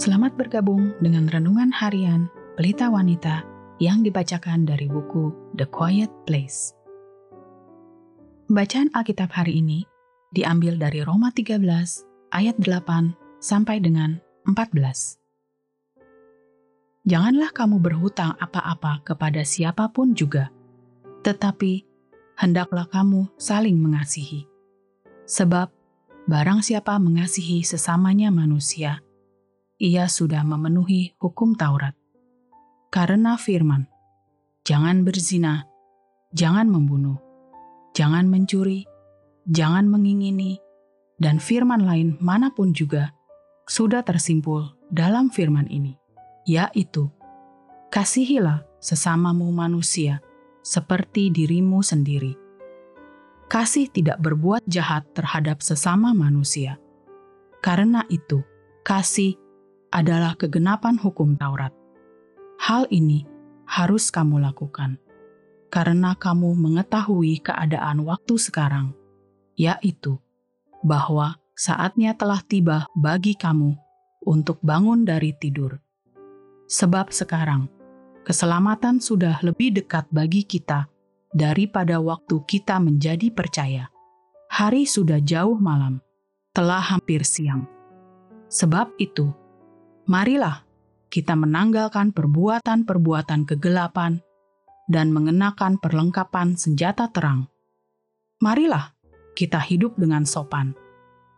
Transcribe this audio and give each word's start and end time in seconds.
Selamat 0.00 0.32
bergabung 0.32 0.96
dengan 1.04 1.28
renungan 1.28 1.68
harian 1.76 2.32
Pelita 2.56 2.88
Wanita 2.88 3.44
yang 3.84 4.00
dibacakan 4.00 4.64
dari 4.64 4.88
buku 4.88 5.28
The 5.60 5.68
Quiet 5.68 6.08
Place. 6.24 6.72
Bacaan 8.48 8.88
Alkitab 8.96 9.28
hari 9.28 9.60
ini 9.60 9.84
diambil 10.32 10.80
dari 10.80 11.04
Roma 11.04 11.28
13 11.36 11.60
ayat 12.32 12.56
8 12.56 13.44
sampai 13.44 13.84
dengan 13.84 14.16
14. 14.48 15.20
Janganlah 17.04 17.52
kamu 17.52 17.76
berhutang 17.84 18.40
apa-apa 18.40 19.04
kepada 19.04 19.44
siapa 19.44 19.92
pun 19.92 20.16
juga, 20.16 20.48
tetapi 21.28 21.84
hendaklah 22.40 22.88
kamu 22.88 23.28
saling 23.36 23.76
mengasihi. 23.76 24.48
Sebab 25.28 25.68
barang 26.24 26.64
siapa 26.64 26.96
mengasihi 26.96 27.60
sesamanya 27.60 28.32
manusia, 28.32 29.04
ia 29.80 30.04
sudah 30.12 30.44
memenuhi 30.44 31.16
hukum 31.16 31.56
Taurat. 31.56 31.96
Karena 32.92 33.40
firman, 33.40 33.88
jangan 34.60 35.08
berzina, 35.08 35.64
jangan 36.36 36.68
membunuh, 36.68 37.16
jangan 37.96 38.28
mencuri, 38.28 38.84
jangan 39.48 39.88
mengingini, 39.88 40.60
dan 41.16 41.40
firman 41.40 41.88
lain 41.88 42.20
mana 42.20 42.52
pun 42.52 42.76
juga 42.76 43.16
sudah 43.64 44.04
tersimpul 44.04 44.68
dalam 44.92 45.32
firman 45.32 45.64
ini, 45.72 45.96
yaitu, 46.44 47.08
Kasihilah 47.90 48.62
sesamamu 48.78 49.50
manusia 49.50 50.22
seperti 50.62 51.32
dirimu 51.34 51.82
sendiri. 51.82 52.38
Kasih 53.50 53.90
tidak 53.90 54.22
berbuat 54.22 54.62
jahat 54.70 55.10
terhadap 55.10 55.58
sesama 55.58 56.14
manusia. 56.14 56.78
Karena 57.58 58.06
itu, 58.06 58.46
kasih 58.86 59.34
adalah 59.90 60.38
kegenapan 60.38 60.96
hukum 60.98 61.34
Taurat. 61.34 61.74
Hal 62.62 62.86
ini 62.90 63.26
harus 63.66 64.10
kamu 64.10 64.42
lakukan 64.42 64.98
karena 65.70 66.18
kamu 66.18 66.58
mengetahui 66.58 67.42
keadaan 67.42 68.02
waktu 68.02 68.34
sekarang, 68.38 68.90
yaitu 69.54 70.18
bahwa 70.82 71.38
saatnya 71.54 72.14
telah 72.18 72.42
tiba 72.42 72.90
bagi 72.98 73.38
kamu 73.38 73.78
untuk 74.26 74.58
bangun 74.62 75.06
dari 75.06 75.30
tidur. 75.38 75.78
Sebab 76.70 77.10
sekarang 77.14 77.70
keselamatan 78.26 79.02
sudah 79.02 79.42
lebih 79.42 79.74
dekat 79.74 80.06
bagi 80.10 80.46
kita 80.46 80.86
daripada 81.30 82.02
waktu 82.02 82.42
kita 82.46 82.78
menjadi 82.82 83.30
percaya. 83.30 83.86
Hari 84.50 84.82
sudah 84.82 85.22
jauh 85.22 85.54
malam, 85.62 86.02
telah 86.50 86.82
hampir 86.82 87.22
siang. 87.22 87.70
Sebab 88.50 88.98
itu, 88.98 89.30
marilah 90.10 90.66
kita 91.06 91.38
menanggalkan 91.38 92.10
perbuatan-perbuatan 92.10 93.46
kegelapan 93.46 94.18
dan 94.90 95.14
mengenakan 95.14 95.78
perlengkapan 95.78 96.58
senjata 96.58 97.06
terang. 97.14 97.46
Marilah 98.42 98.98
kita 99.38 99.62
hidup 99.62 99.94
dengan 99.94 100.26
sopan, 100.26 100.74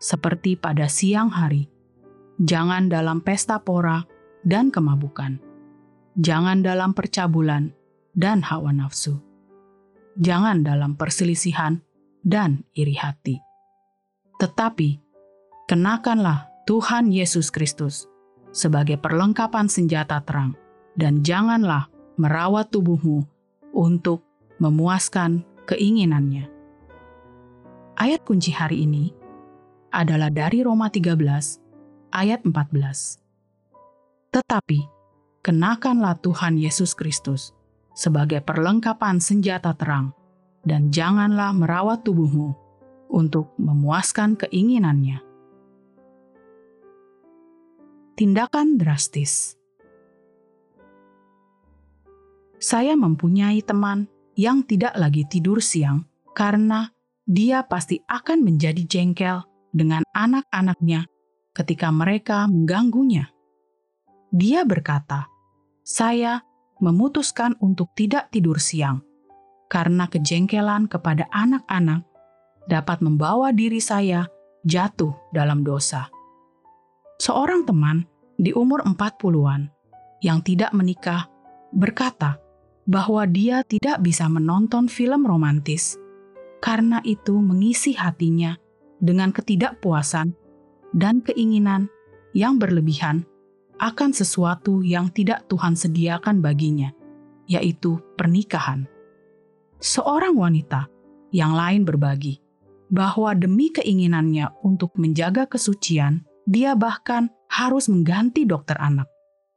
seperti 0.00 0.56
pada 0.56 0.88
siang 0.88 1.28
hari. 1.28 1.68
Jangan 2.40 2.88
dalam 2.88 3.20
pesta 3.20 3.60
pora 3.60 4.08
dan 4.40 4.72
kemabukan. 4.72 5.36
Jangan 6.16 6.64
dalam 6.64 6.96
percabulan 6.96 7.76
dan 8.16 8.40
hawa 8.40 8.72
nafsu. 8.72 9.20
Jangan 10.16 10.64
dalam 10.64 10.96
perselisihan 10.96 11.84
dan 12.24 12.64
iri 12.72 12.96
hati. 12.96 13.36
Tetapi, 14.40 14.96
kenakanlah 15.68 16.48
Tuhan 16.64 17.12
Yesus 17.12 17.52
Kristus 17.52 18.11
sebagai 18.52 19.00
perlengkapan 19.00 19.66
senjata 19.66 20.20
terang, 20.22 20.54
dan 20.94 21.24
janganlah 21.24 21.88
merawat 22.20 22.68
tubuhmu 22.68 23.24
untuk 23.72 24.20
memuaskan 24.60 25.42
keinginannya. 25.64 26.46
Ayat 27.96 28.20
kunci 28.22 28.52
hari 28.52 28.84
ini 28.84 29.12
adalah 29.92 30.28
dari 30.28 30.60
Roma 30.60 30.92
13 30.92 32.12
ayat 32.12 32.40
14. 32.44 32.52
Tetapi, 34.32 34.80
kenakanlah 35.44 36.20
Tuhan 36.20 36.56
Yesus 36.60 36.92
Kristus 36.92 37.56
sebagai 37.92 38.40
perlengkapan 38.44 39.20
senjata 39.20 39.72
terang, 39.76 40.12
dan 40.64 40.92
janganlah 40.92 41.52
merawat 41.52 42.04
tubuhmu 42.04 42.54
untuk 43.12 43.52
memuaskan 43.60 44.38
keinginannya 44.40 45.31
tindakan 48.12 48.76
drastis. 48.76 49.56
Saya 52.62 52.94
mempunyai 52.94 53.58
teman 53.66 54.06
yang 54.38 54.62
tidak 54.62 54.94
lagi 54.94 55.26
tidur 55.26 55.58
siang 55.58 56.06
karena 56.30 56.94
dia 57.26 57.66
pasti 57.66 57.98
akan 58.06 58.46
menjadi 58.46 58.82
jengkel 58.86 59.42
dengan 59.74 60.06
anak-anaknya 60.14 61.08
ketika 61.56 61.90
mereka 61.90 62.46
mengganggunya. 62.46 63.34
Dia 64.32 64.64
berkata, 64.64 65.26
"Saya 65.82 66.40
memutuskan 66.78 67.58
untuk 67.60 67.92
tidak 67.98 68.30
tidur 68.30 68.62
siang 68.62 69.02
karena 69.66 70.06
kejengkelan 70.08 70.88
kepada 70.88 71.28
anak-anak 71.34 72.06
dapat 72.70 72.98
membawa 73.02 73.50
diri 73.50 73.82
saya 73.82 74.30
jatuh 74.64 75.12
dalam 75.34 75.66
dosa." 75.66 76.21
Seorang 77.22 77.62
teman 77.62 78.02
di 78.34 78.50
umur 78.50 78.82
40-an 78.82 79.70
yang 80.26 80.42
tidak 80.42 80.74
menikah 80.74 81.30
berkata 81.70 82.42
bahwa 82.82 83.22
dia 83.30 83.62
tidak 83.62 84.02
bisa 84.02 84.26
menonton 84.26 84.90
film 84.90 85.22
romantis 85.22 85.94
karena 86.58 86.98
itu 87.06 87.38
mengisi 87.38 87.94
hatinya 87.94 88.58
dengan 88.98 89.30
ketidakpuasan 89.30 90.34
dan 90.90 91.22
keinginan 91.22 91.86
yang 92.34 92.58
berlebihan 92.58 93.22
akan 93.78 94.10
sesuatu 94.10 94.82
yang 94.82 95.06
tidak 95.14 95.46
Tuhan 95.46 95.78
sediakan 95.78 96.42
baginya, 96.42 96.90
yaitu 97.46 98.02
pernikahan. 98.18 98.90
Seorang 99.78 100.34
wanita 100.34 100.90
yang 101.30 101.54
lain 101.54 101.86
berbagi 101.86 102.42
bahwa 102.90 103.30
demi 103.38 103.70
keinginannya 103.70 104.58
untuk 104.66 104.98
menjaga 104.98 105.46
kesucian, 105.46 106.26
dia 106.48 106.74
bahkan 106.74 107.30
harus 107.50 107.86
mengganti 107.86 108.48
dokter 108.48 108.74
anak. 108.80 109.06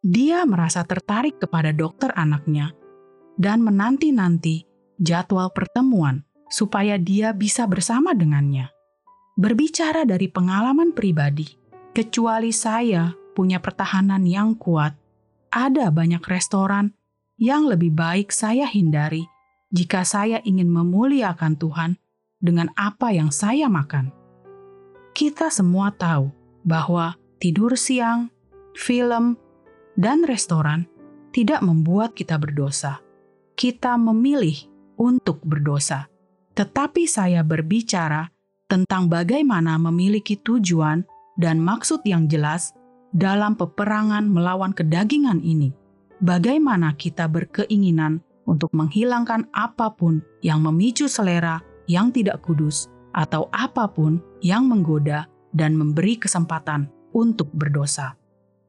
Dia 0.05 0.45
merasa 0.45 0.85
tertarik 0.85 1.41
kepada 1.41 1.73
dokter 1.73 2.13
anaknya 2.13 2.77
dan 3.41 3.65
menanti-nanti 3.65 4.63
jadwal 5.01 5.49
pertemuan 5.49 6.23
supaya 6.47 7.01
dia 7.01 7.33
bisa 7.33 7.65
bersama 7.65 8.13
dengannya. 8.13 8.69
Berbicara 9.35 10.07
dari 10.07 10.29
pengalaman 10.31 10.95
pribadi, 10.95 11.57
kecuali 11.91 12.55
saya 12.55 13.11
punya 13.35 13.59
pertahanan 13.59 14.23
yang 14.23 14.55
kuat, 14.55 14.95
ada 15.51 15.91
banyak 15.91 16.23
restoran 16.23 16.95
yang 17.35 17.67
lebih 17.67 17.91
baik 17.91 18.31
saya 18.31 18.63
hindari 18.63 19.27
jika 19.75 20.07
saya 20.07 20.39
ingin 20.47 20.71
memuliakan 20.71 21.59
Tuhan 21.59 21.91
dengan 22.39 22.71
apa 22.79 23.11
yang 23.11 23.33
saya 23.33 23.67
makan. 23.67 24.13
Kita 25.11 25.51
semua 25.51 25.91
tahu 25.91 26.44
bahwa 26.65 27.15
tidur 27.37 27.77
siang, 27.77 28.33
film, 28.73 29.37
dan 29.95 30.25
restoran 30.25 30.89
tidak 31.31 31.61
membuat 31.61 32.17
kita 32.17 32.35
berdosa. 32.41 32.99
Kita 33.55 33.95
memilih 33.95 34.67
untuk 34.99 35.39
berdosa, 35.45 36.11
tetapi 36.57 37.07
saya 37.07 37.39
berbicara 37.45 38.27
tentang 38.67 39.07
bagaimana 39.07 39.79
memiliki 39.79 40.35
tujuan 40.41 41.07
dan 41.39 41.61
maksud 41.63 42.03
yang 42.03 42.27
jelas 42.27 42.75
dalam 43.15 43.55
peperangan 43.55 44.27
melawan 44.27 44.75
kedagingan 44.75 45.39
ini. 45.39 45.71
Bagaimana 46.19 46.95
kita 46.95 47.31
berkeinginan 47.31 48.19
untuk 48.47 48.71
menghilangkan 48.75 49.47
apa 49.55 49.93
pun 49.95 50.19
yang 50.43 50.63
memicu 50.63 51.07
selera 51.07 51.59
yang 51.85 52.09
tidak 52.11 52.41
kudus, 52.41 52.89
atau 53.15 53.47
apa 53.53 53.87
pun 53.87 54.19
yang 54.43 54.67
menggoda 54.67 55.29
dan 55.55 55.79
memberi 55.79 56.19
kesempatan 56.19 56.91
untuk 57.15 57.47
berdosa. 57.55 58.19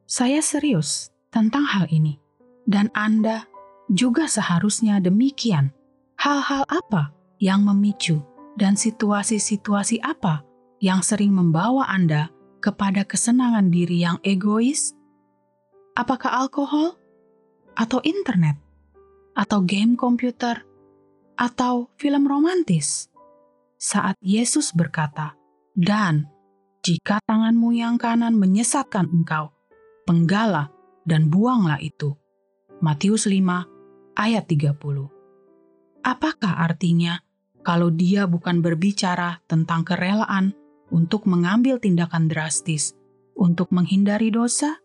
Saya 0.07 0.39
serius 0.39 1.11
tentang 1.27 1.67
hal 1.67 1.91
ini, 1.91 2.15
dan 2.63 2.87
Anda 2.95 3.43
juga 3.91 4.31
seharusnya 4.31 5.03
demikian. 5.03 5.75
Hal-hal 6.17 6.63
apa 6.71 7.11
yang 7.43 7.67
memicu 7.67 8.23
dan 8.55 8.79
situasi-situasi 8.79 10.01
apa 10.01 10.41
yang 10.79 11.03
sering 11.03 11.35
membawa 11.35 11.85
Anda 11.91 12.31
kepada 12.63 13.03
kesenangan 13.03 13.69
diri 13.69 14.01
yang 14.01 14.17
egois? 14.23 14.95
Apakah 15.93 16.47
alkohol, 16.47 16.95
atau 17.77 18.01
internet, 18.01 18.57
atau 19.37 19.61
game 19.61 19.93
komputer, 19.99 20.63
atau 21.37 21.91
film 21.99 22.25
romantis? 22.25 23.11
Saat 23.77 24.17
Yesus 24.25 24.73
berkata, 24.73 25.37
"Dan 25.77 26.25
jika 26.87 27.19
tanganmu 27.27 27.75
yang 27.75 27.99
kanan 27.99 28.39
menyesatkan 28.39 29.11
engkau, 29.11 29.51
penggala, 30.07 30.71
dan 31.03 31.27
buanglah 31.27 31.83
itu. 31.83 32.15
Matius 32.79 33.27
5 33.27 34.15
ayat 34.15 34.47
30. 34.47 34.71
Apakah 36.07 36.63
artinya 36.63 37.19
kalau 37.59 37.91
dia 37.91 38.23
bukan 38.23 38.63
berbicara 38.63 39.43
tentang 39.51 39.83
kerelaan 39.83 40.55
untuk 40.87 41.27
mengambil 41.27 41.75
tindakan 41.75 42.31
drastis 42.31 42.95
untuk 43.35 43.67
menghindari 43.75 44.31
dosa? 44.31 44.79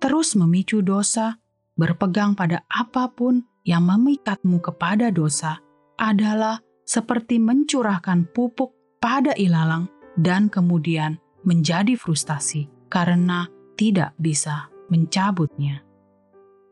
Terus 0.00 0.40
memicu 0.40 0.80
dosa, 0.80 1.36
berpegang 1.76 2.32
pada 2.32 2.64
apa 2.72 3.12
pun 3.12 3.44
yang 3.68 3.84
memikatmu 3.84 4.64
kepada 4.64 5.12
dosa 5.12 5.60
adalah 6.00 6.64
seperti 6.88 7.36
mencurahkan 7.36 8.24
pupuk 8.32 8.72
pada 9.04 9.36
ilalang 9.36 9.92
dan 10.16 10.48
kemudian 10.48 11.20
menjadi 11.46 11.94
frustasi 11.94 12.66
karena 12.90 13.46
tidak 13.78 14.12
bisa 14.18 14.66
mencabutnya. 14.90 15.86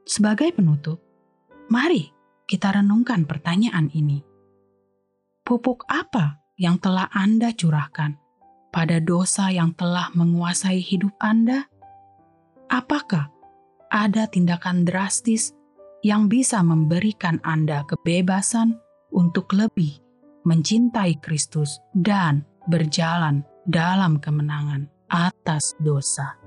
Sebagai 0.04 0.52
penutup, 0.52 1.00
mari 1.70 2.10
kita 2.44 2.74
renungkan 2.76 3.24
pertanyaan 3.24 3.88
ini. 3.94 4.20
Pupuk 5.46 5.86
apa 5.88 6.42
yang 6.58 6.76
telah 6.82 7.08
Anda 7.14 7.54
curahkan 7.54 8.18
pada 8.74 8.98
dosa 8.98 9.48
yang 9.54 9.72
telah 9.78 10.10
menguasai 10.12 10.82
hidup 10.82 11.14
Anda? 11.22 11.70
Apakah 12.68 13.30
ada 13.92 14.26
tindakan 14.26 14.82
drastis 14.82 15.54
yang 16.02 16.26
bisa 16.26 16.60
memberikan 16.60 17.38
Anda 17.46 17.86
kebebasan 17.86 18.76
untuk 19.14 19.54
lebih 19.54 20.02
mencintai 20.44 21.22
Kristus 21.22 21.80
dan 21.96 22.44
berjalan 22.68 23.46
dalam 23.64 24.20
kemenangan 24.20 24.88
atas 25.08 25.72
dosa? 25.80 26.43